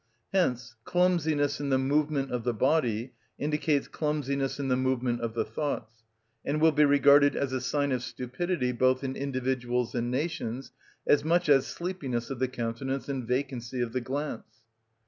Hence 0.33 0.73
clumsiness 0.83 1.59
in 1.61 1.69
the 1.69 1.77
movement 1.77 2.31
of 2.31 2.43
the 2.43 2.55
body 2.55 3.13
indicates 3.37 3.87
clumsiness 3.87 4.59
in 4.59 4.67
the 4.67 4.75
movement 4.75 5.21
of 5.21 5.35
the 5.35 5.45
thoughts, 5.45 6.01
and 6.43 6.59
will 6.59 6.71
be 6.71 6.83
regarded 6.83 7.35
as 7.35 7.53
a 7.53 7.61
sign 7.61 7.91
of 7.91 8.01
stupidity 8.01 8.71
both 8.71 9.03
in 9.03 9.15
individuals 9.15 9.93
and 9.93 10.09
nations, 10.09 10.71
as 11.05 11.23
much 11.23 11.47
as 11.49 11.67
sleepiness 11.67 12.31
of 12.31 12.39
the 12.39 12.47
countenance 12.47 13.09
and 13.09 13.27
vacancy 13.27 13.79
of 13.79 13.93
the 13.93 14.01
glance. 14.01 14.63